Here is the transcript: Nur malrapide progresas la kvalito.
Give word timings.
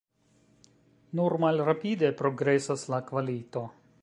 Nur 1.19 1.35
malrapide 1.45 2.11
progresas 2.23 2.91
la 2.95 3.05
kvalito. 3.13 3.69